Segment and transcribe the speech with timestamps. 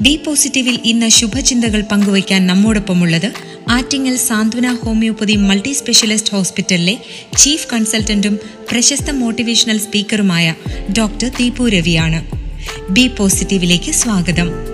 [0.00, 3.32] B പോസിറ്റീവിൽ ഇന്ന് ശുഭചിന്തകൾ പങ്കുവയ്ക്കാൻ നമ്മോടൊപ്പമുള്ളത്
[3.68, 6.98] Attingal Santhwana homeopathy multi specialist ഹോസ്പിറ്റലിലെ
[7.36, 8.38] ചീഫ് കൺസൾട്ടന്റും
[8.70, 10.54] പ്രശസ്ത മോട്ടിവേഷണൽ സ്പീക്കറുമായ
[10.98, 12.30] ഡോക്ടർ ദീപു രവിയാണ്.
[12.90, 14.67] ബി പോസിറ്റീവിലേക്ക് സ്വാഗതം.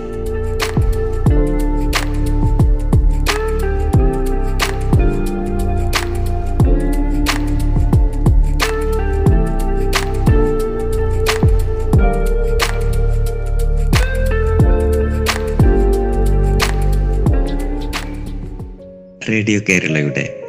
[19.35, 20.41] റേഡിയോ കേരളയുടെ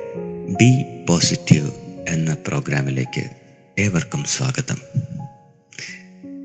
[0.49, 1.71] ബി പോസിറ്റീവ്
[2.09, 3.31] എന്ന പ്രോഗ്രാമിലേക്ക്
[3.79, 4.77] ഏവർക്കും സ്വാഗതം.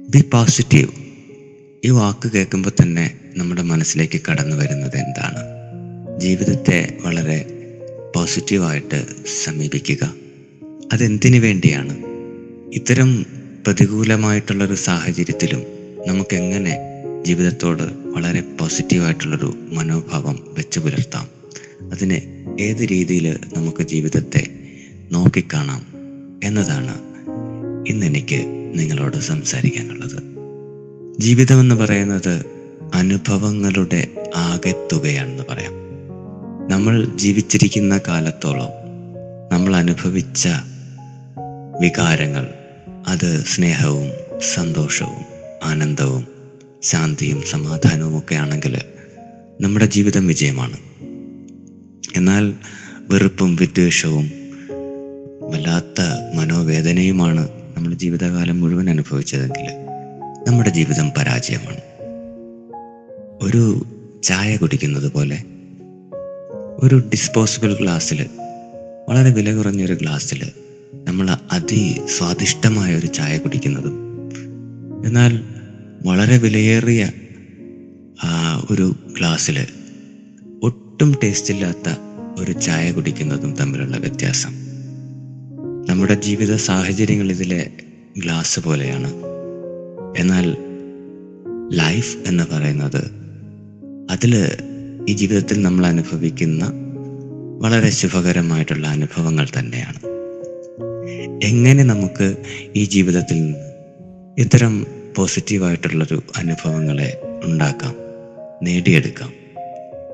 [0.09, 0.87] ബി പോസിറ്റീവ്
[1.85, 5.39] ഈ വാക്ക് കേൾക്കുമ്പോൾ തന്നെ നമ്മുടെ മനസ്സിലേക്ക് കടന്നു വരുന്നത് എന്താണ്?
[6.19, 7.45] ജീവിതത്തെ വളരെ
[8.15, 9.05] പോസിറ്റീവായിട്ട്
[9.43, 10.13] സമീപിക്കുക.
[10.93, 11.97] അതെന്തിനു വേണ്ടിയാണ്?
[12.73, 13.25] ഇത്തരം
[13.67, 15.63] പ്രതികൂലമായിട്ടുള്ളൊരു സാഹചര്യത്തിലും
[16.07, 16.79] നമുക്കെങ്ങനെ
[17.25, 21.40] ജീവിതത്തോട് വളരെ പോസിറ്റീവായിട്ടുള്ളൊരു മനോഭാവം വെച്ചു പുലർത്താം?
[21.91, 24.47] അതിനെ ഏത് രീതിയിൽ നമുക്ക് ജീവിതത്തെ
[25.11, 25.85] നോക്കിക്കാണാം
[26.43, 26.97] എന്നതാണ്
[27.87, 30.23] ഇന്ന് എനിക്ക് നിങ്ങളോട് സംസാരിക്കാനുള്ളത്.
[31.19, 32.45] ജീവിതമെന്ന് പറയുന്നത്
[32.93, 35.73] അനുഭവങ്ങളുടെ ആകെത്തുകയാണെന്ന് പറയാം.
[36.71, 38.69] നമ്മൾ ജീവിച്ചിരിക്കുന്ന കാലത്തോളം
[39.51, 40.47] നമ്മൾ അനുഭവിച്ച
[41.81, 42.47] വികാരങ്ങൾ
[43.07, 44.11] അത് സ്നേഹവും
[44.53, 45.25] സന്തോഷവും
[45.63, 46.27] ആനന്ദവും
[46.83, 48.81] ശാന്തിയും സമാധാനവും ഒക്കെ ആണെങ്കിൽ
[49.61, 50.77] നമ്മുടെ ജീവിതം വിജയമാണ്.
[52.15, 52.53] എന്നാൽ
[53.09, 54.31] വെറുപ്പും വിദ്വേഷവും
[55.51, 56.01] വല്ലാത്ത
[56.35, 59.67] മനോവേദനയുമാണ് നമ്മൾ ജീവിതകാലം മുഴുവൻ അനുഭവിച്ചതെങ്കിൽ
[60.47, 61.81] നമ്മുടെ ജീവിതം പരാജയമാണ്.
[63.41, 63.85] ഒരു
[64.23, 65.37] ചായ കുടിക്കുന്നത് പോലെ
[66.79, 68.29] ഒരു ഡിസ്പോസിബിൾ ഗ്ലാസ്സിൽ
[69.09, 70.51] വളരെ വില കുറഞ്ഞൊരു ഗ്ലാസ്സിൽ
[70.93, 73.95] നമ്മൾ അതി സ്വാദിഷ്ടമായ ഒരു ചായ കുടിക്കുന്നതും
[75.05, 75.31] എന്നാൽ
[76.05, 77.11] വളരെ വിലയേറിയ
[78.71, 79.67] ഒരു ഗ്ലാസ്സിൽ
[81.01, 81.95] ഒട്ടും ടേസ്റ്റ് ഇല്ലാത്ത
[82.41, 84.49] ഒരു ചായ കുടിക്കുന്നതും തമ്മിലുള്ള വ്യത്യാസം.
[85.89, 87.71] നമ്മുടെ ജീവിത സാഹചര്യങ്ങൾ ഇതിലെ
[88.17, 89.13] ഗ്ലാസ് പോലെയാണ്.
[90.17, 90.57] എന്നാൽ
[91.73, 93.11] ലൈഫ് എന്ന് പറയുന്നത്
[94.09, 94.57] അതിൽ
[95.09, 96.71] ഈ ജീവിതത്തിൽ നമ്മൾ അനുഭവിക്കുന്ന
[97.59, 99.99] വളരെ ശുഭകരമായിട്ടുള്ള അനുഭവങ്ങൾ തന്നെയാണ്.
[101.43, 102.35] എങ്ങനെ നമുക്ക്
[102.75, 103.57] ഈ ജീവിതത്തിൽ നിന്ന്
[104.37, 107.95] ഇത്തരം പോസിറ്റീവായിട്ടുള്ളൊരു അനുഭവങ്ങളെ ഉണ്ടാക്കാം
[108.63, 109.40] നേടിയെടുക്കാം?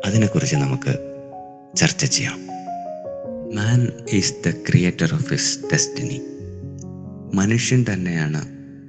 [0.07, 0.93] അതിനെക്കുറിച്ച് നമുക്ക്
[1.77, 2.47] ചർച്ച ചെയ്യാം.
[3.55, 6.21] Man is the creator of his destiny
[7.33, 8.41] മനുഷ്യൻ തന്നെയാണ്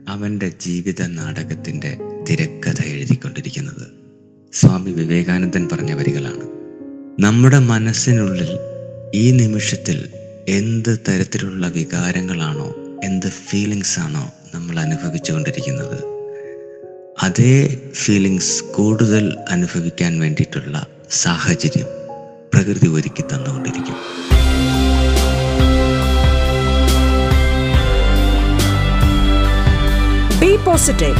[0.08, 1.98] അവന്റെ ജീവിത നാടകത്തിന്റെ
[2.30, 3.86] തിരക്കഥ എഴുതിക്കൊണ്ടിരിക്കുന്നത്.
[4.52, 6.44] സ്വാമി വിവേകാനന്ദൻ പറഞ്ഞ വരികളാണ്.
[7.20, 8.48] നമ്മുടെ മനസ്സിനുള്ളിൽ
[9.14, 10.08] ഈ നിമിഷത്തിൽ
[10.48, 12.74] എന്ത് തരത്തിലുള്ള വികാരങ്ങളാണോ
[13.04, 16.18] എന്ത് ഫീലിങ്സ് ആണോ നമ്മൾ അനുഭവിച്ചുകൊണ്ടിരിക്കുന്നത്?
[17.22, 21.86] അതേ ഫീലിങ്സ് കൂടുതൽ അനുഭവിക്കാൻ വേണ്ടിയിട്ടുള്ള സാഹചര്യം
[22.54, 23.96] പ്രകൃതി ഒരുക്കി തന്നുകൊണ്ടിരിക്കും.
[30.40, 31.16] ബി പോസിറ്റീവ്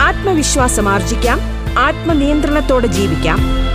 [0.00, 1.40] ആത്മവിശ്വാസം ആർജിക്കാം.
[1.78, 3.67] ആത്മനിയന്ത്രണത്തോടെ ജീവിക്കാം.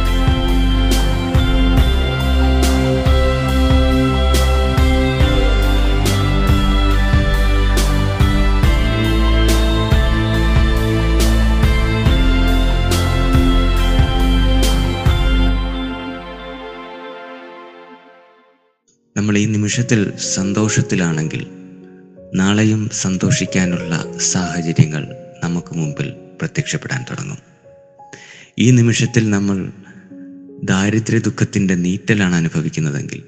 [19.37, 21.47] ഈ നിമിഷത്തിൽ സന്തോഷത്തിലാണെങ്കിൽ
[22.35, 25.07] നാളെയും സന്തോഷിക്കാനുള്ള സാഹചര്യങ്ങൾ
[25.43, 27.37] നമുക്ക് മുമ്പിൽ പ്രത്യക്ഷപ്പെടാൻ തുടങ്ങും.
[28.59, 29.71] ഈ നിമിഷത്തിൽ നമ്മൾ
[30.63, 33.23] ദാരിദ്ര്യ ദുഃഖത്തിന്റെ നീറ്റലാണ് അനുഭവിക്കുന്നതെങ്കിൽ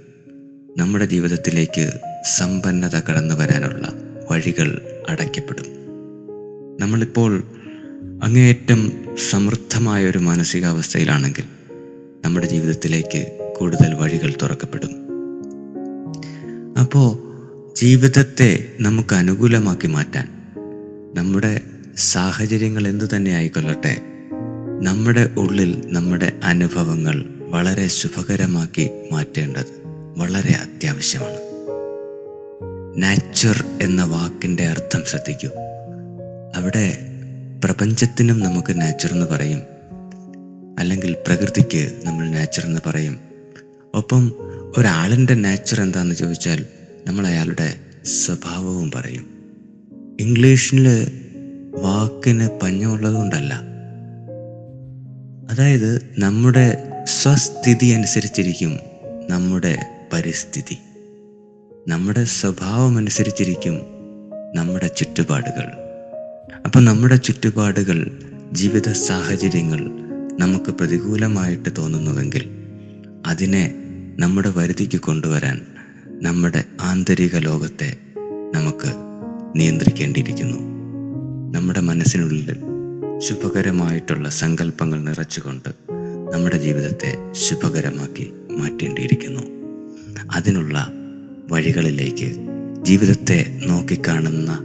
[0.77, 1.91] നമ്മുടെ ജീവിതത്തിലേക്ക്
[2.37, 3.93] സമ്പന്നത കടന്നു വരാനുള്ള
[4.31, 5.65] വഴികൾ അടയ്ക്കപ്പെടും.
[6.79, 7.43] നമ്മളിപ്പോൾ
[8.23, 11.43] അങ്ങേയറ്റം സമൃദ്ധമായ ഒരു മാനസികാവസ്ഥയിലാണെങ്കിൽ
[12.25, 15.04] നമ്മുടെ ജീവിതത്തിലേക്ക് കൂടുതൽ വഴികൾ തുറക്കപ്പെടും.
[16.79, 17.17] അപ്പോൾ
[17.77, 20.27] ജീവിതത്തെ നമുക്ക് അനുകൂലമാക്കി മാറ്റാൻ
[21.15, 21.61] നമ്മുടെ
[21.97, 24.01] സാഹചര്യങ്ങൾ എന്തു തന്നെ ആയിക്കൊള്ളട്ടെ
[24.81, 29.81] നമ്മുടെ ഉള്ളിൽ നമ്മുടെ അനുഭവങ്ങൾ വളരെ ശുഭകരമാക്കി മാറ്റേണ്ടത്
[30.17, 31.37] വളരെ അത്യാവശ്യമാണ്.
[32.97, 35.49] നാച്ചർ എന്ന വാക്കിന്റെ അർത്ഥം ശ്രദ്ധിക്കൂ.
[36.55, 36.97] അവിടെ
[37.63, 39.61] പ്രപഞ്ചത്തിനും നമുക്ക് നാച്ചർ എന്ന് പറയും.
[40.79, 43.19] അല്ലെങ്കിൽ പ്രകൃതിക്ക് നമ്മൾ നാച്ചർ എന്ന് പറയും.
[43.93, 44.31] ഒപ്പം
[44.77, 46.65] ഒരാളിന്റെ നേച്ചർ എന്താണെന്ന് ചോദിച്ചാൽ
[47.07, 49.25] നമ്മൾ അയാളുടെ സ്വഭാവവും പറയും.
[50.19, 51.07] ഇംഗ്ലീഷിൽ
[51.73, 53.53] വാക്കിന് പഞ്ഞമുള്ളതുകൊണ്ടല്ല
[55.51, 58.79] അതായത് നമ്മുടെ സ്വസ്ഥിതി അനുസരിച്ചിരിക്കും
[59.29, 59.77] നമ്മുടെ
[60.13, 60.77] പരിസ്ഥിതി.
[61.87, 63.81] നമ്മുടെ സ്വഭാവം അനുസരിച്ചിരിക്കും
[64.55, 65.67] നമ്മുടെ ചുറ്റുപാടുകൾ.
[66.65, 68.19] അപ്പം നമ്മുടെ ചുറ്റുപാടുകൾ
[68.51, 69.79] ജീവിത സാഹചര്യങ്ങൾ
[70.39, 72.49] നമുക്ക് പ്രതികൂലമായിട്ട് തോന്നുന്നുവെങ്കിൽ
[73.25, 73.84] അതിനെ
[74.19, 75.61] നമ്മുടെ വരുതിക്ക് കൊണ്ടുവരാൻ
[76.21, 77.95] നമ്മുടെ ആന്തരിക ലോകത്തെ
[78.53, 78.91] നമുക്ക്
[79.55, 80.57] നിയന്ത്രിക്കേണ്ടിയിരിക്കുന്നു.
[81.57, 82.57] നമ്മുടെ മനസ്സിനുള്ളിൽ
[83.19, 85.69] ശുഭകരമായിട്ടുള്ള സങ്കല്പങ്ങൾ നിറച്ചുകൊണ്ട്
[86.33, 89.41] നമ്മുടെ ജീവിതത്തെ ശുഭകരമാക്കി മാറ്റേണ്ടിയിരിക്കുന്നു.
[90.31, 90.91] അതിനുള്ള
[91.51, 92.35] വഴികളിലേക്ക്
[92.81, 94.59] ജീവിതത്തെ നോക്കിക്കാണുന്ന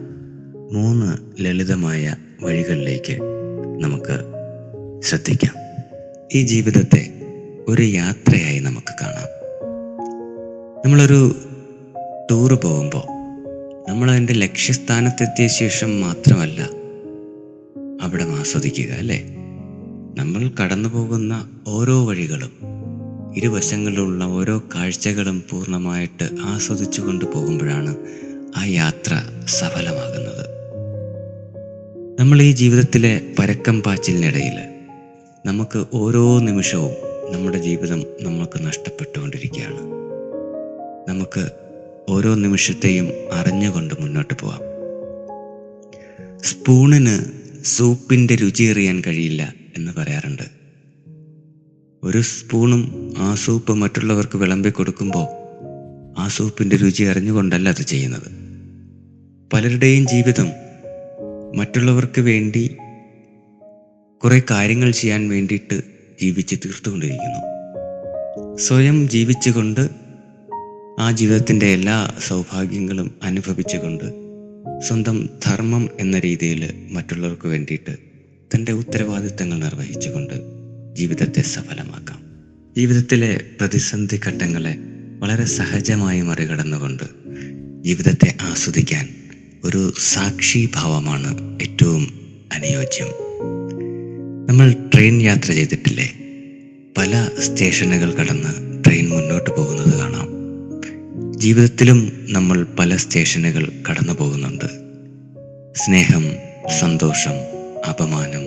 [0.73, 3.19] മൂന്ന് ലളിതമായ വഴികളിലേക്ക്
[3.81, 4.19] നമുക്ക്
[5.03, 5.55] ശ്രദ്ധിക്കാം.
[6.35, 7.13] ഈ ജീവിതത്തെ
[7.69, 9.40] ഒരു യാത്രയായി നമുക്ക് കാണാം.
[10.85, 11.37] നമ്മളൊരു
[12.31, 13.03] ടൂറ് പോകുമ്പോൾ
[13.91, 16.69] നമ്മൾ അതിന്റെ ലക്ഷ്യസ്ഥാനത്തെത്തിയ ശേഷം മാത്രമല്ല
[18.03, 19.25] അവിടെ ആസ്വദിക്കുക അല്ലേ?
[20.19, 22.53] നമ്മൾ കടന്നു പോകുന്ന ഓരോ വഴികളും
[23.37, 27.97] ഇരുവശങ്ങളിലുള്ള ഓരോ കാഴ്ചകളും പൂർണമായിട്ട് ആസ്വദിച്ചു കൊണ്ട് പോകുമ്പോഴാണ്
[28.57, 29.15] ആ യാത്ര
[29.47, 30.47] സഫലമാകുന്നത്.
[32.21, 34.59] നമ്മൾ ഈ ജീവിതത്തിലെ പരക്കം പാച്ചിലിനിടയിൽ
[35.47, 36.91] നമുക്ക് ഓരോ നിമിഷവും
[37.31, 40.00] നമ്മുടെ ജീവിതം നമ്മൾക്ക് നഷ്ടപ്പെട്ടുകൊണ്ടിരിക്കുകയാണ്.
[41.11, 41.51] നമുക്ക്
[42.09, 44.61] ഓരോ നിമിഷത്തെയും അറിഞ്ഞുകൊണ്ട് മുന്നോട്ട് പോവാം.
[46.45, 47.19] സ്പൂണിന്
[47.65, 50.43] സൂപ്പിന്റെ രുചി അറിയാൻ കഴിയില്ല എന്ന് പറയാറുണ്ട്.
[52.05, 55.27] ഒരു സ്പൂണും ആ സൂപ്പ് മറ്റുള്ളവർക്ക് വിളമ്പി കൊടുക്കുമ്പോൾ
[56.21, 58.31] ആ സൂപ്പിന്റെ രുചി അറിഞ്ഞുകൊണ്ടല്ല അത് ചെയ്യുന്നത്.
[59.53, 60.51] പലരുടെയും ജീവിതം
[61.57, 62.77] മറ്റുള്ളവർക്ക് വേണ്ടി
[64.25, 65.83] കുറെ കാര്യങ്ങൾ ചെയ്യാൻ വേണ്ടിയിട്ട്
[66.23, 67.41] ജീവിച്ച് തീർത്തുകൊണ്ടിരിക്കുന്നു.
[68.57, 70.10] സ്വയം ജീവിച്ചുകൊണ്ട്
[71.01, 74.05] ആ ജീവിതത്തിന്റെ എല്ലാ സൗഭാഗ്യങ്ങളും അനുഭവിച്ചുകൊണ്ട്
[74.81, 77.97] സ്വന്തം ധർമ്മം എന്ന രീതിയിൽ മറ്റുള്ളവർക്ക് വേണ്ടിയിട്ട്
[78.55, 80.35] തന്റെ ഉത്തരവാദിത്തങ്ങൾ നിർവഹിച്ചുകൊണ്ട്
[80.97, 82.23] ജീവിതത്തെ സഫലമാക്കാം.
[82.77, 84.77] ജീവിതത്തിലെ പ്രതിസന്ധി ഘട്ടങ്ങളെ
[85.19, 87.03] വളരെ സഹജമായി മറികടന്നുകൊണ്ട്
[87.83, 89.09] ജീവിതത്തെ ആസ്വദിക്കാൻ
[89.65, 92.21] ഒരു സാക്ഷിഭാവമാണ് ഏറ്റവും
[92.53, 93.09] അനുയോജ്യം.
[94.47, 96.15] നമ്മൾ ട്രെയിൻ യാത്ര ചെയ്തിട്ടില്ലേ?
[96.99, 100.00] പല സ്റ്റേഷനുകൾ കടന്ന് ട്രെയിൻ മുന്നോട്ട് പോകുന്നത്
[101.41, 104.65] ജീവിതത്തിലും നമ്മൾ പല സ്റ്റേഷനുകൾ കടന്നു പോകുന്നുണ്ട്.
[105.75, 106.33] സ്നേഹം
[106.81, 107.33] സന്തോഷം
[107.89, 108.43] അപമാനം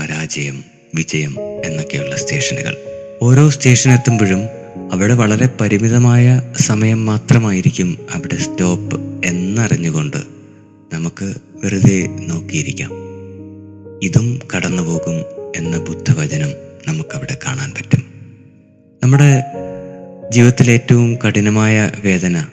[0.00, 0.64] പരാജയം
[0.94, 2.76] വിജയം എന്നൊക്കെയുള്ള സ്റ്റേഷനുകൾ.
[3.22, 4.38] ഓരോ സ്റ്റേഷൻ എത്തുമ്പോഴും
[4.92, 10.16] അവിടെ വളരെ പരിമിതമായ സമയം മാത്രമായിരിക്കും അവിടെ സ്റ്റോപ്പ് എന്നറിഞ്ഞുകൊണ്ട്
[10.94, 11.34] നമുക്ക്
[11.64, 12.90] വെറുതെ നോക്കിയിരിക്കാം.
[14.02, 15.18] ഇതും കടന്നുപോകും
[15.56, 16.50] എന്ന ബുദ്ധവചനം
[16.88, 18.02] നമുക്കവിടെ കാണാൻ പറ്റും.
[19.02, 19.44] നമ്മുടെ
[20.32, 22.46] ജീവിതത്തിലെ ഏറ്റവും കഠിനമായ വേദന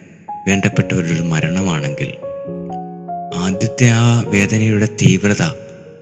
[0.47, 2.13] വേണ്ടപ്പെട്ടവരുടെ മരണമാണെങ്കിൽ
[3.35, 5.41] ആദ്യത്തെ ആ വേദനയുടെ തീവ്രത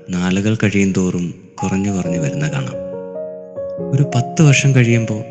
[0.09, 1.33] നാളുകൾ കഴിയും തോറും
[1.63, 2.73] കുറഞ്ഞു കുറഞ്ഞു വരുന്ന കാണാം.
[3.95, 5.23] ഒരു പത്ത് വർഷം കഴിയുമ്പോൾ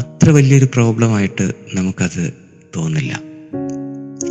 [0.00, 2.32] അത്ര വലിയൊരു പ്രോബ്ലമായിട്ട് നമുക്കത്
[2.76, 3.20] തോന്നില്ല.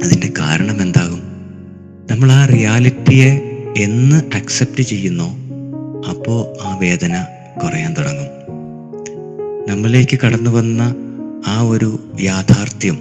[0.04, 1.22] അതിന്റെ കാരണം എന്താകും?
[2.12, 3.42] നമ്മൾ ആ റിയാലിറ്റിയെ
[3.78, 5.30] എന്ന് അക്സെപ്റ്റ് ചെയ്യുന്നോ?
[6.10, 7.26] അപ്പോൾ ആ വേദന
[7.64, 8.28] കുറയാൻ തുടങ്ങും.
[9.70, 10.96] നമ്മളിലേക്ക് കടന്നു വന്ന
[11.46, 12.98] ആ ഒരു യാഥാർത്ഥ്യം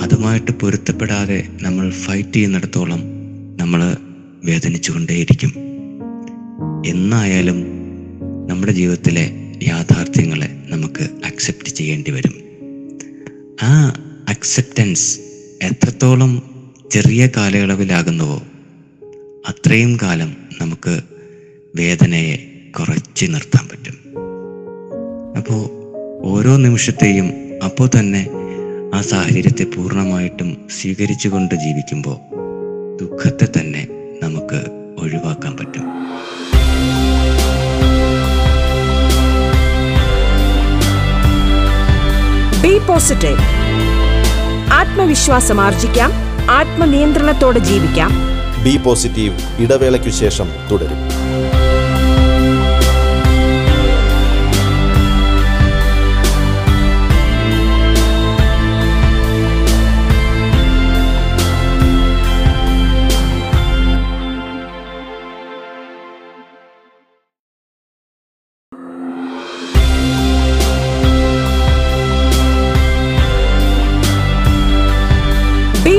[0.00, 3.02] അതുമായിട്ട് പൊരുത്തപ്പെടാതെ നമ്മൾ ഫൈറ്റ് ചെയ്യുന്നിടത്തോളം
[3.56, 3.96] നമ്മൾ
[4.44, 5.54] വേദനിച്ചുകൊണ്ടേയിരിക്കും.
[6.86, 7.64] എന്നായാലും
[8.46, 9.30] നമ്മുടെ ജീവിതത്തിലെ
[9.62, 12.34] യാഥാർത്ഥ്യങ്ങളെ നമുക്ക് അക്സെപ്റ്റ് ചെയ്യേണ്ടി വരും.
[13.62, 13.92] ആ
[14.28, 15.18] അക്സെപ്റ്റൻസ്
[15.62, 16.42] എത്രത്തോളം
[16.90, 18.42] ചെറിയ കാലയളവിലാകുന്നുവോ
[19.48, 21.00] അത്രയും കാലം നമുക്ക്
[21.76, 22.36] വേദനയെ
[22.78, 23.94] കുറച്ച് നിർത്താൻ പറ്റും.
[25.36, 25.78] അപ്പോൾ
[26.22, 28.28] ഓരോ നിമിഷത്തെയും അപ്പോൾ തന്നെ
[28.94, 32.16] ആ സാഹചര്യത്തെ പൂർണമായിട്ടും സ്വീകരിച്ചുകൊണ്ട് ജീവിക്കുമ്പോൾ
[33.00, 33.86] ദുഃഖത്തെ തന്നെ
[34.22, 34.60] നമുക്ക്
[34.98, 35.84] ഒഴിവാക്കാൻ പറ്റും.
[42.62, 43.38] ബി പോസിറ്റീവ്
[44.72, 46.12] ആത്മവിശ്വാസം ആർജിക്കാം.
[46.50, 48.10] ആത്മനിയന്ത്രണത്തോടെ ജീവിക്കാം.
[48.64, 51.17] ബി പോസിറ്റീവ് ഇടവേളയ്ക്കു ശേഷം തുടരും.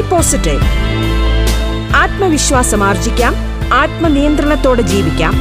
[0.09, 0.61] പോസിറ്റീവ്
[1.95, 3.35] ആത്മവിശ്വാസം ആർജിക്കാം
[3.73, 5.33] ആത്മനിയന്ത്രണത്തോടെ ജീവിക്കാം.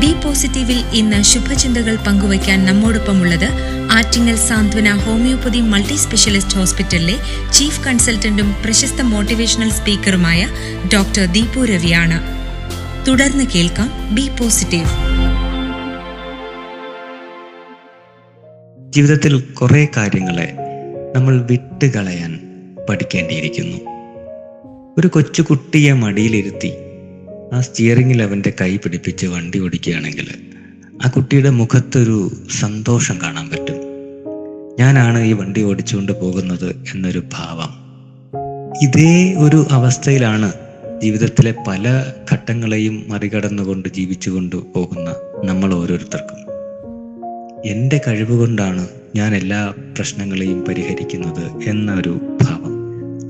[0.00, 3.48] ബി പോസിറ്റീവിൽ ഇന്ന് ശുഭചിന്തകൾ പങ്കുവയ്ക്കാൻ നമ്മോടൊപ്പമുള്ളത്
[3.90, 7.16] Attingal Santhwana homeopathy multi specialist ഹോസ്പിറ്റലിലെ
[7.52, 10.48] ചീഫ് കൺസൾട്ടന്റും പ്രശസ്ത മോട്ടിവേഷണൽ സ്പീക്കറുമായ
[10.94, 12.20] ഡോക്ടർ ദീപു രവിയാണ്.
[13.08, 14.86] തുടർന്ന് കേൾക്കാം ബി പോസിറ്റീവ്
[18.90, 20.54] ജീവിതത്തിൽ കുറേ കാര്യങ്ങളെ
[21.14, 22.40] നമ്മൾ വിട്ടുകളയാൻ
[22.88, 23.97] പഠിക്കേണ്ടിയിരിക്കുന്നു.
[24.98, 26.72] ഒരു കൊച്ചു കുട്ടിയെ മടിയിലിരുത്തി.
[27.52, 30.28] ആ സ്റ്റിയറിങ്ങിൽ അവന്റെ കൈ പിടിപ്പിച്ച് വണ്ടി ഓടിക്കുകയാണെങ്കിൽ
[31.06, 33.76] ആ കുട്ടിയുടെ മുഖത്തൊരു സന്തോഷം കാണാൻ പറ്റും.
[34.80, 37.88] ഞാനാണ് ഈ വണ്ടി ഓടിച്ചുകൊണ്ട് പോകുന്നത് എന്നൊരു ഭാവം.
[38.82, 40.52] ഇതേ ഒരു അവസ്ഥയിലാണ്
[41.02, 45.14] ജീവിതത്തിലെ പല ഘട്ടങ്ങളെയും മറികടന്നുകൊണ്ട് ജീവിച്ചുകൊണ്ട് പോകുന്ന
[45.44, 46.48] നമ്മൾ ഓരോരുത്തർക്കും.
[47.66, 52.37] എന്റെ കഴിവുകൊണ്ടാണ് ഞാൻ എല്ലാ പ്രശ്നങ്ങളെയും പരിഹരിക്കുന്നത് എന്നൊരു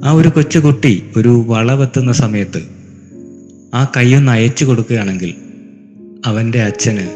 [0.05, 2.61] ആ ഒരു കൊച്ചുകുട്ടി ഒരു വളവെത്തുന്ന സമയത്ത്
[3.75, 5.33] ആ കൈയൊന്ന് അയച്ചു കൊടുക്കുകയാണെങ്കിൽ
[6.25, 7.07] അവന്റെ അച്ഛന്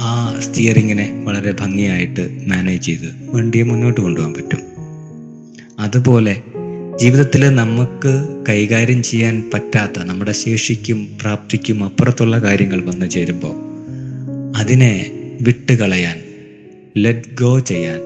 [0.00, 4.60] ആ സ്റ്റിയറിങ്ങിനെ വളരെ ഭംഗിയായിട്ട് മാനേജ് ചെയ്ത് വണ്ടിയെ മുന്നോട്ട് കൊണ്ടുപോകാൻ പറ്റും.
[5.78, 6.34] അതുപോലെ
[6.98, 8.12] ജീവിതത്തിൽ നമുക്ക്
[8.48, 13.54] കൈകാര്യം ചെയ്യാൻ പറ്റാത്ത നമ്മുടെ ശേഷിക്കും പ്രാപ്തിക്കും അപ്പുറത്തുള്ള കാര്യങ്ങൾ വന്നു ചേരുമ്പോൾ
[14.56, 14.92] അതിനെ
[15.40, 16.18] വിട്ടുകളയാൻ
[16.96, 18.00] ലെറ്റ് ഗോ ചെയ്യാൻ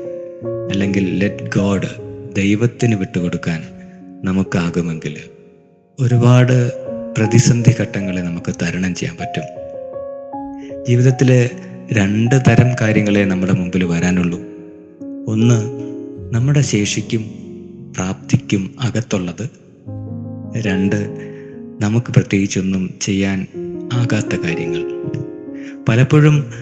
[0.70, 1.90] അല്ലെങ്കിൽ ലെറ്റ് ഗോഡ്
[2.32, 3.60] ദൈവത്തിന് വിട്ടുകൊടുക്കാൻ
[4.24, 5.16] നമുക്കാകുമെങ്കിൽ
[6.00, 6.72] ഒരുപാട്
[7.18, 9.42] പ്രതിസന്ധി ഘട്ടങ്ങളെ നമുക്ക് തരണം ചെയ്യാൻ പറ്റും.
[10.88, 11.50] ജീവിതത്തിൽ
[11.92, 14.40] രണ്ട് തരം കാര്യങ്ങളെ നമ്മുടെ മുമ്പിൽ വരാനുള്ളൂ.
[15.26, 15.70] ഒന്ന്
[16.34, 17.24] നമ്മുടെ ശേഷിക്കും
[17.96, 19.50] പ്രാപ്തിക്കും അകത്തുള്ളത്.
[20.56, 21.08] രണ്ട്
[21.80, 23.46] നമുക്ക് പ്രത്യേകിച്ചൊന്നും ചെയ്യാൻ
[23.92, 24.84] ആകാത്ത കാര്യങ്ങൾ.
[25.88, 26.52] പലപ്പോഴും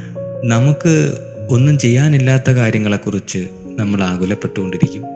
[0.44, 1.12] നമുക്ക്
[1.50, 5.15] ഒന്നും ചെയ്യാനില്ലാത്ത കാര്യങ്ങളെക്കുറിച്ച് നമ്മൾ ആകുലപ്പെട്ടുകൊണ്ടിരിക്കും.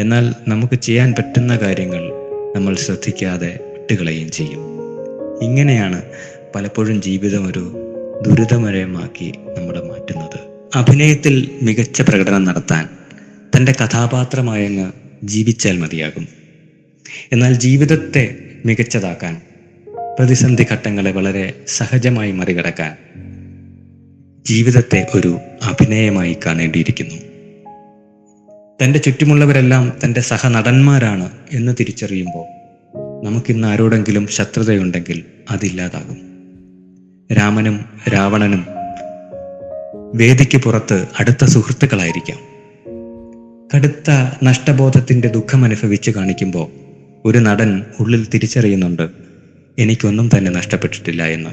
[0.00, 2.12] എന്നാൽ നമുക്ക് ചെയ്യാൻ പറ്റുന്ന കാര്യങ്ങൾ
[2.56, 4.60] നമ്മൾ ശ്രദ്ധിക്കാതെ വിട്ടുകളയും ചെയ്യും.
[5.42, 6.02] ഇങ്ങനെയാണ്
[6.54, 7.76] പലപ്പോഴും ജീവിതം ഒരു
[8.26, 10.68] ദുരിതമരമാക്കി നമ്മളെ മാറ്റുന്നത്.
[10.74, 12.88] അഭിനയത്തിൽ മികച്ച പ്രകടനം നടത്താൻ
[13.56, 14.92] തന്റെ കഥാപാത്രമായങ്ങ്
[15.24, 16.28] ജീവിച്ചാൽ മതിയാകും.
[17.32, 19.40] എന്നാൽ ജീവിതത്തെ മികച്ചതാക്കാൻ
[20.18, 22.96] പ്രതിസന്ധി ഘട്ടങ്ങളെ വളരെ സഹജമായി മറികടക്കാൻ
[24.46, 27.29] ജീവിതത്തെ ഒരു അഭിനയമായി കാണേണ്ടിയിരിക്കുന്നു.
[28.84, 32.60] തന്റെ ചുറ്റുമുള്ളവരെല്ലാം തന്റെ സഹനടന്മാരാണ് എന്ന് തിരിച്ചറിയുമ്പോൾ
[33.26, 36.16] നമുക്കിന്ന് ആരോടെങ്കിലും ശത്രുതയുണ്ടെങ്കിൽ അതില്ലാതാകും.
[37.32, 37.80] രാമനും
[38.12, 38.66] രാവണനും
[40.14, 42.38] വേദിക്ക് പുറത്ത് അടുത്ത സുഹൃത്തുക്കളായിരിക്കാം.
[43.74, 44.10] കടുത്ത
[44.42, 46.70] നഷ്ടബോധത്തിന്റെ ദുഃഖം അനുഭവിച്ച് കാണിക്കുമ്പോൾ
[47.24, 49.08] ഒരു നടൻ ഉള്ളിൽ തിരിച്ചറിയുന്നുണ്ട്
[49.78, 51.50] എനിക്കൊന്നും തന്നെ നഷ്ടപ്പെട്ടിട്ടില്ല എന്ന്.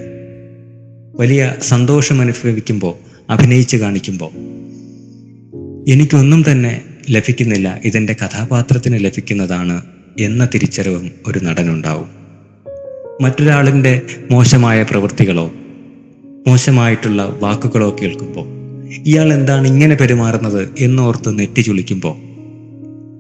[1.20, 2.94] വലിയ സന്തോഷം അനുഭവിക്കുമ്പോൾ
[3.30, 4.32] അഭിനയിച്ച് കാണിക്കുമ്പോൾ
[5.92, 7.80] എനിക്കൊന്നും തന്നെ ലഭിക്കുന്നില്ല.
[7.86, 9.82] ഇതെന്റെ കഥാപാത്രത്തിന് ലഭിക്കുന്നതാണ്
[10.20, 12.10] എന്ന തിരിച്ചറിവും ഒരു നടനുണ്ടാവും.
[13.22, 15.52] മറ്റൊരാളിന്റെ മോശമായ പ്രവൃത്തികളോ
[16.48, 18.48] മോശമായിട്ടുള്ള വാക്കുകളോ കേൾക്കുമ്പോൾ
[19.06, 22.16] ഇയാൾ എന്താണ് ഇങ്ങനെ പെരുമാറുന്നത് എന്നോർത്ത് നെറ്റി ചുളിക്കുമ്പോൾ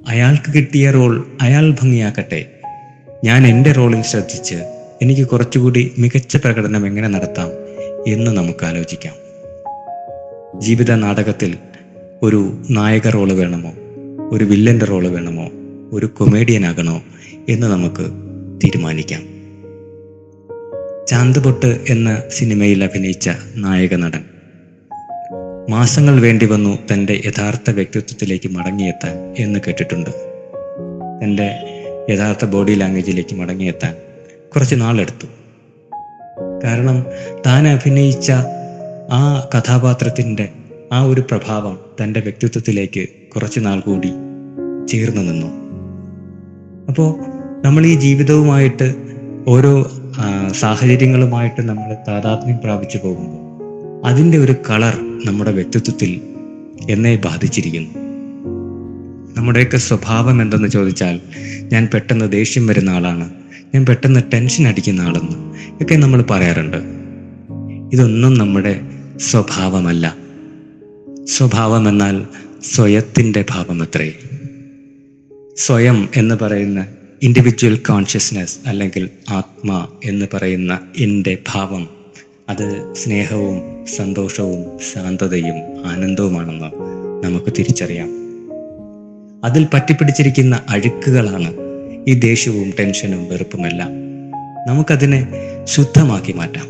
[0.10, 2.46] അയാൾക്ക് കിട്ടിയ റോൾ അയാൾ ഭംഗിയാക്കട്ടെ.
[3.24, 4.56] ഞാൻ എന്റെ റോളിൽ ശ്രദ്ധിച്ച്
[5.02, 7.50] എനിക്ക് കുറച്ചുകൂടി മികച്ച പ്രകടനം എങ്ങനെ നടത്താം
[8.08, 9.14] എന്ന് നമുക്ക് ആലോചിക്കാം.
[10.62, 11.58] ജീവിത നാടകത്തിൽ
[12.24, 13.74] ഒരു നായക റോൾ വേണമോ?
[14.32, 15.50] ഒരു വില്ലന്റെ റോൾ വേണമോ?
[15.92, 17.04] ഒരു കൊമേഡിയൻ ആകണോ?
[17.50, 18.10] എന്ന് നമുക്ക്
[18.64, 19.22] തീരുമാനിക്കാം.
[21.08, 24.24] ചാന്തുപൊട്ട് എന്ന സിനിമയിൽ അഭിനയിച്ച നായക നടൻ.
[25.70, 30.10] മാസങ്ങൾ വേണ്ടി വന്നു തന്റെ യഥാർത്ഥ വ്യക്തിത്വത്തിലേക്ക് മടങ്ങിയെത്താൻ എന്ന് കേട്ടിട്ടുണ്ട്.
[31.24, 31.50] തന്റെ
[32.10, 33.96] യഥാർത്ഥ ബോഡി ലാംഗ്വേജിലേക്ക് മടങ്ങിയെത്താൻ
[34.56, 35.28] കുറച്ച് നാളെടുത്തു.
[36.64, 37.06] കാരണം
[37.46, 38.32] താൻ അഭിനയിച്ച
[39.12, 40.50] ആ കഥാപാത്രത്തിന്റെ
[40.94, 44.12] ആ ഒരു പ്രഭാവം തന്റെ വ്യക്തിത്വത്തിലേക്ക് കുറച്ച് നാൾ കൂടി
[44.88, 45.50] ചേർന്നു നിന്നു.
[46.90, 47.10] അപ്പോൾ
[47.66, 48.96] നമ്മൾ ഈ ജീവിതവുമായിട്ട്
[49.48, 49.92] ഓരോ
[50.52, 53.44] സാഹചര്യങ്ങളുമായിട്ട് നമ്മൾ താതാത്മ്യം പ്രാപിച്ചു പോകുമ്പോൾ
[54.10, 56.22] അതിന്റെ ഒരു കളർ നമ്മുടെ വ്യക്തിത്വത്തിൽ
[56.90, 57.92] എന്നെ ബാധിച്ചിരിക്കുന്നു.
[59.38, 61.20] നമ്മുടെയൊക്കെ സ്വഭാവം എന്തെന്ന് ചോദിച്ചാൽ
[61.74, 63.30] ഞാൻ പെട്ടെന്ന് ദേഷ്യം വരുന്ന ആളാണ്
[63.76, 65.38] ഞാൻ പെട്ടെന്ന് ടെൻഷൻ അടിക്കുന്ന ആളെന്ന്
[65.82, 66.80] ഒക്കെ നമ്മൾ പറയാറുണ്ട്.
[67.94, 68.82] ഇതൊന്നും നമ്മുടെ
[69.18, 70.27] സ്വഭാവമല്ല.
[71.28, 72.26] സ്വഭാവം എന്നാൽ
[72.64, 74.14] സ്വയത്തിന്റെ ഭാവം അത്രേ
[75.58, 76.88] സ്വയം എന്ന് പറയുന്ന
[77.24, 81.90] ഇൻഡിവിജ്വൽ കോൺഷ്യസ്നെസ് അല്ലെങ്കിൽ ആത്മ എന്ന് പറയുന്ന എന്റെ ഭാവം
[82.50, 86.68] അത് സ്നേഹവും സന്തോഷവും ശാന്തതയും ആനന്ദവുമാണെന്ന്
[87.24, 88.10] നമുക്ക് തിരിച്ചറിയാം.
[89.46, 91.54] അതിൽ പറ്റിപ്പിടിച്ചിരിക്കുന്ന അഴുക്കുകളാണ്
[92.08, 93.90] ഈ ദേഷ്യവും ടെൻഷനും വെറുപ്പുമെല്ലാം.
[94.68, 95.28] നമുക്കതിനെ
[95.66, 96.68] ശുദ്ധമാക്കി മാറ്റാം.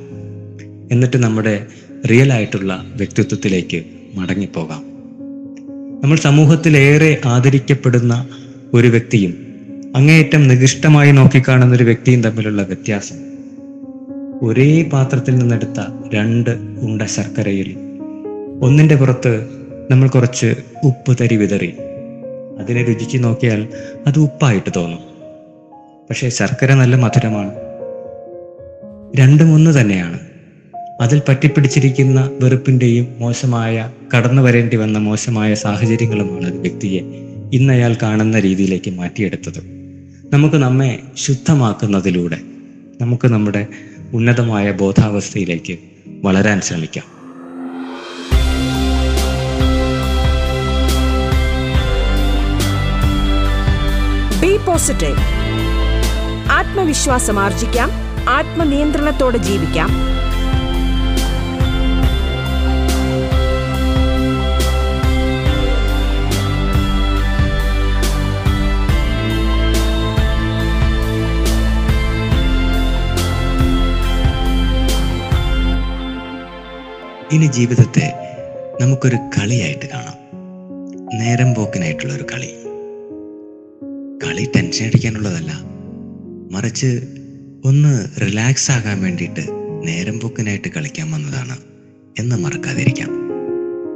[0.92, 1.66] എന്നിട്ട് നമ്മുടെ
[2.10, 4.84] റിയൽ ആയിട്ടുള്ള വ്യക്തിത്വത്തിലേക്ക് മടങ്ങിപ്പോകാം.
[6.04, 8.28] നമ്മൾ സമൂഹത്തിലേറെ ആദരിക്കപ്പെടുന്ന
[8.74, 9.48] ഒരു വ്യക്തിയും
[9.96, 13.16] അങ്ങേയറ്റം നികൃഷ്ടമായി നോക്കിക്കാണുന്ന ഒരു വ്യക്തിയും തമ്മിലുള്ള വ്യത്യാസം.
[14.42, 15.84] ഒരേ പാത്രത്തിൽ നിന്നെടുത്ത
[16.14, 16.50] രണ്ട്
[16.82, 17.76] ഉണ്ട ശർക്കരയിൽ
[18.62, 19.50] ഒന്നിന്റെ പുറത്ത്
[19.92, 21.74] നമ്മൾ കുറച്ച് ഉപ്പ് തരി വിതറി.
[22.60, 23.68] അതിനെ രുചിച്ച് നോക്കിയാൽ
[24.08, 25.00] അത് ഉപ്പായിട്ട് തോന്നും.
[26.10, 27.52] പക്ഷേ ശർക്കര നല്ല മധുരമാണ്.
[29.16, 30.20] രണ്ടും ഒന്ന് തന്നെയാണ്.
[31.02, 37.02] അതിൽ പറ്റിപ്പിടിച്ചിരിക്കുന്ന വെറുപ്പിന്റെയും മോശമായ കടന്നു വരേണ്ടി വന്ന മോശമായ സാഹചര്യങ്ങളുമാണ് ഒരു വ്യക്തിയെ
[37.54, 39.60] ഇന്ന് അയാൾ കാണുന്ന രീതിയിലേക്ക് മാറ്റിയെടുത്തത്.
[40.34, 42.38] നമുക്ക് നമ്മെ ശുദ്ധമാക്കുന്നതിലൂടെ
[43.02, 43.68] നമുക്ക് നമ്മുടെ
[44.14, 45.78] ഉന്നതമായ ബോധാവസ്ഥയിലേക്ക്
[46.24, 47.06] വളരാൻ ശ്രമിക്കാം.
[54.42, 55.16] ബി പോസിറ്റീവ്
[56.52, 57.90] ആത്മവിശ്വാസം ആർജിക്കാം.
[58.30, 60.17] ആത്മനിയന്ത്രണത്തോടെ ജീവിക്കാം.
[77.34, 78.14] ഇനി ജീവിതത്തെ
[78.82, 80.14] നമുക്കൊരു കളിയായിട്ട് കാണാം.
[81.20, 82.48] നേരം പോക്കിനായിട്ടുള്ള ഒരു കളി.
[84.24, 85.52] കളി ടെൻഷൻ അടിക്കാനുള്ളതല്ല.
[86.52, 87.02] മറിച്ച്
[87.66, 89.42] ഒന്ന് റിലാക്സ് ആകാൻ വേണ്ടിയിട്ട്
[89.88, 91.58] നേരം പോക്കിനായിട്ട് കളിക്കാൻ വന്നതാണ്
[92.20, 93.10] എന്ന് മറക്കാതിരിക്കാം.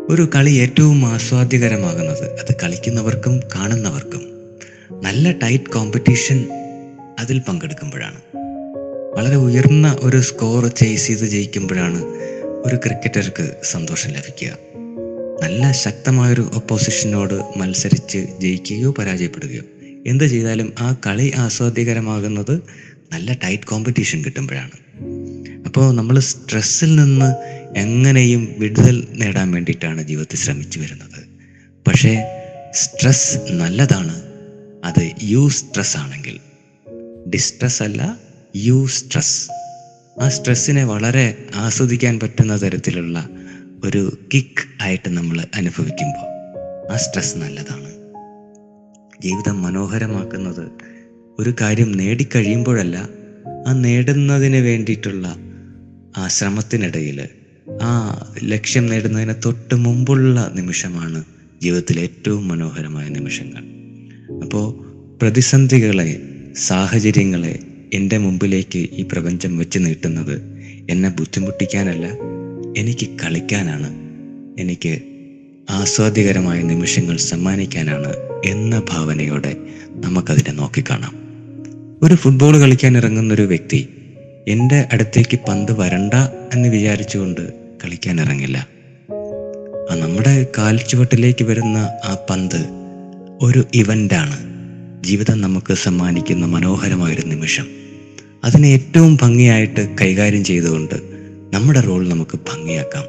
[0.10, 4.22] ഒരു കളി ഏറ്റവും ആസ്വാദ്യകരമാകുന്നത് അത് കളിക്കുന്നവർക്കും കാണുന്നവർക്കും
[5.02, 6.48] നല്ല ടൈറ്റ് കോമ്പറ്റീഷൻ
[7.20, 8.22] അതിൽ പങ്കെടുക്കുമ്പോഴാണ്.
[9.16, 12.21] വളരെ ഉയർന്ന ഒരു സ്കോർ ചേസ് ചെയ്ത് ജയിക്കുമ്പോഴാണ്
[12.66, 14.58] ഒരു ക്രിക്കറ്റർക്ക് സന്തോഷം ലഭിക്കുക.
[15.44, 19.62] നല്ല ശക്തമായൊരു ഒപ്പോസിഷനോട് മത്സരിച്ച് ജയിക്കുകയോ പരാജയപ്പെടുകയോ.
[20.08, 22.62] എന്ത് ചെയ്താലും ആ കളി ആസ്വാദ്യകരമാകുന്നത്
[23.14, 24.72] നല്ല ടൈറ്റ് കോമ്പറ്റീഷൻ കിട്ടുമ്പോഴാണ്.
[25.66, 27.36] അപ്പോൾ നമ്മൾ സ്ട്രെസ്സിൽ നിന്ന്
[27.80, 31.26] എങ്ങനെയും വിടുതൽ നേടാൻ വേണ്ടിയിട്ടാണ് ജീവിതത്തിൽ ശ്രമിച്ചു വരുന്നത്.
[31.88, 32.24] പക്ഷേ
[32.74, 34.22] സ്ട്രെസ് നല്ലതാണ്.
[34.84, 36.40] അത് യു സ്ട്രെസ് ആണെങ്കിൽ.
[37.30, 38.18] ഡിസ്ട്രെസ് അല്ല
[38.56, 39.52] യു സ്ട്രെസ്
[40.20, 43.30] ആ സ്ട്രെസ്സിനെ വളരെ ആസ്വദിക്കാൻ പറ്റുന്ന തരത്തിലുള്ള
[43.84, 46.28] ഒരു കിക്ക് ആയിട്ട് നമ്മൾ അനുഭവിക്കുമ്പോൾ
[46.94, 47.90] ആ സ്ട്രെസ് നല്ലതാണ്.
[49.22, 50.72] ജീവിതം മനോഹരമാക്കുന്നത്
[51.40, 53.10] ഒരു കാര്യം നേടിക്കഴിയുമ്പോഴല്ല
[53.68, 55.36] ആ നേടുന്നതിന് വേണ്ടിയിട്ടുള്ള
[56.18, 57.20] ആ ശ്രമത്തിനിടയിൽ
[57.82, 57.92] ആ
[58.44, 61.24] ലക്ഷ്യം നേടുന്നതിന് തൊട്ട് മുമ്പുള്ള നിമിഷമാണ്
[61.62, 63.64] ജീവിതത്തിലെ ഏറ്റവും മനോഹരമായ നിമിഷങ്ങൾ.
[64.44, 64.66] അപ്പോൾ
[65.22, 67.60] പ്രതിസന്ധികളെ സാഹചര്യങ്ങളെ
[67.94, 70.42] എന്റെ മുമ്പിലേക്ക് ഈ പ്രപഞ്ചം വെച്ച് നീട്ടുന്നത്
[70.90, 72.08] എന്നെ ബുദ്ധിമുട്ടിക്കാനല്ല
[72.78, 73.90] എനിക്ക് കളിക്കാനാണ്.
[74.62, 75.02] എനിക്ക്
[75.70, 78.14] ആസ്വാദ്യകരമായ നിമിഷങ്ങൾ സമ്മാനിക്കാനാണ്
[78.46, 79.58] എന്ന ഭാവനയോടെ
[79.90, 81.14] നമുക്കതിനെ നോക്കിക്കാണാം.
[82.04, 83.90] ഒരു ഫുട്ബോൾ കളിക്കാൻ ഇറങ്ങുന്ന ഒരു വ്യക്തി
[84.48, 86.14] എന്റെ അടുത്തേക്ക് പന്ത് വരണ്ട
[86.54, 88.68] എന്ന് വിചാരിച്ചുകൊണ്ട് കളിക്കാൻ ഇറങ്ങില്ല.
[90.00, 92.66] നമ്മുടെ കാൽച്ചുവട്ടിലേക്ക് വരുന്ന ആ പന്ത്
[93.42, 94.51] ഒരു ഇവന്റാണ്
[95.06, 97.68] ജീവിതം നമുക്ക് സമ്മാനിക്കുന്ന മനോഹരമായൊരു നിമിഷം.
[98.44, 100.96] അതിനെ ഏറ്റവും ഭംഗിയായിട്ട് കൈകാര്യം ചെയ്തുകൊണ്ട്
[101.54, 103.04] നമ്മുടെ റോൾ നമുക്ക് ഭംഗിയാക്കാം.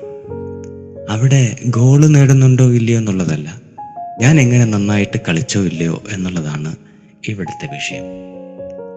[1.10, 3.62] അവിടെ ഗോൾ നേടുന്നുണ്ടോ ഇല്ലയോ എന്നുള്ളതല്ല
[4.20, 6.76] ഞാൻ എങ്ങനെ നന്നായിട്ട് കളിച്ചോ ഇല്ലയോ എന്നുള്ളതാണ്
[7.28, 8.04] ഇവിടുത്തെ വിഷയം.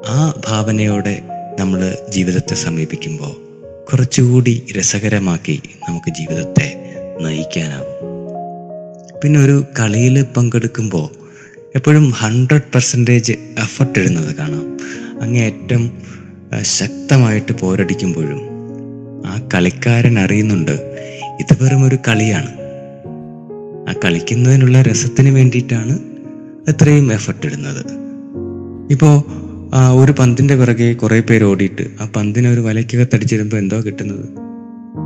[0.07, 1.21] ആ ഭാവനയോടെ
[1.59, 3.45] നമ്മൾ ജീവിതത്തെ സമീപിക്കുമ്പോൾ
[3.91, 6.75] കുറച്ചുകൂടി രസകരമാക്കി നമുക്ക് ജീവിതത്തെ
[7.21, 7.95] നയിക്കാനാവും
[9.23, 11.24] പിന്നെ ഒരു കളിയിൽ പങ്കെടുക്കുമ്പോൾ
[11.75, 14.77] എപ്പോഴും ഹൺഡ്രഡ് പെർസെന്റേജ് എഫർട്ട് ഇടുന്നത് കാണാം.
[15.21, 15.91] അങ്ങേയറ്റം
[16.61, 18.41] ശക്തമായിട്ട് പോരടിക്കുമ്പോഴും
[19.27, 20.71] ആ കളിക്കാരൻ അറിയുന്നുണ്ട്
[21.39, 22.51] ഇത് വെറും ഒരു കളിയാണ്.
[23.89, 25.99] ആ കളിക്കുന്നതിനുള്ള രസത്തിന് വേണ്ടിയിട്ടാണ്
[26.67, 27.85] അത്രയും എഫർട്ട് ഇടുന്നത്.
[28.91, 29.23] ഇപ്പോൾ
[30.01, 34.25] ഒരു പന്തിന്റെ പിറകെ കുറേ പേര് ഓടിയിട്ട് ആ പന്തിനെ ഒരു വലയ്ക്കകത്തടിച്ചിരുമ്പോൾ എന്തോ കിട്ടുന്നത്?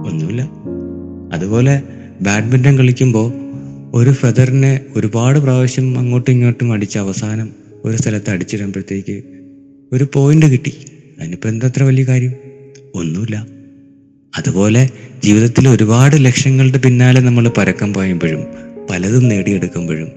[0.08, 0.50] ഒന്നുമില്ല.
[1.34, 1.84] അതുപോലെ
[2.22, 3.49] ബാഡ്മിന്റൺ കളിക്കുമ്പോൾ
[3.94, 7.50] ഒരു ഫെദറിനെ ഒരുപാട് പ്രാവശ്യം അങ്ങോട്ടും ഇങ്ങോട്ടും അടിച്ച് അവസാനം
[7.86, 9.24] ഒരു സ്ഥലത്ത് അടിച്ചിടുമ്പോഴത്തേക്ക്
[9.94, 10.74] ഒരു പോയിന്റ് കിട്ടി.
[11.20, 12.34] അതിനിപ്പോൾ എന്തത്ര വലിയ കാര്യം?
[12.96, 13.48] ഒന്നുമില്ല.
[14.38, 14.90] അതുപോലെ
[15.24, 18.44] ജീവിതത്തിൽ ഒരുപാട് ലക്ഷ്യങ്ങളുടെ പിന്നാലെ നമ്മൾ പരക്കം പോയപ്പോഴും
[18.90, 20.12] പലതും നേടിയെടുക്കുമ്പോഴും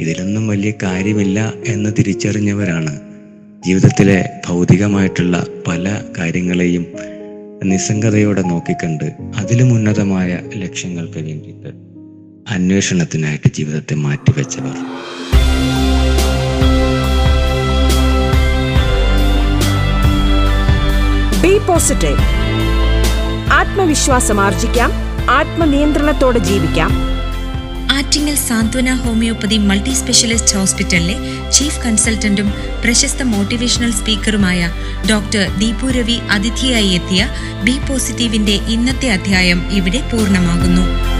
[0.00, 3.00] ഇതിലൊന്നും വലിയ കാര്യമില്ല എന്ന് തിരിച്ചറിഞ്ഞവരാണ്
[3.66, 6.86] ജീവിതത്തിലെ ഭൗതികമായിട്ടുള്ള പല കാര്യങ്ങളെയും
[7.64, 9.04] നിസ്സംഗതയോടെ നോക്കിക്കണ്ട്
[9.36, 11.85] അതിലും ഉന്നതമായ ലക്ഷ്യങ്ങൾക്ക് വേണ്ടിയിട്ട്.
[12.50, 14.76] അന്വേഷണത്തിനായിട്ട് ജീവിതത്തെ മാറ്റിവെച്ചവർ.
[21.42, 22.18] ബി പോസിറ്റീവ്
[23.52, 24.92] ആത്മവിശ്വാസം ആർജിക്കാം.
[25.30, 27.16] ആത്മനിയന്ത്രണത്തോടെ ജീവിക്കാം.
[27.92, 32.54] Attingal Santhwana homeopathy multi specialist ഹോസ്പിറ്റലിലെ ചീഫ് കൺസൾട്ടന്റും
[32.84, 34.70] പ്രശസ്ത മോട്ടിവേഷണൽ സ്പീക്കറുമായ
[35.10, 37.28] ഡോക്ടർ ദീപു രവി അതിഥിയായി എത്തിയ
[37.64, 41.15] ബി പോസിറ്റീവിന്റെ ഇന്നത്തെ അധ്യായം ഇവിടെ പൂർണമാകുന്നു.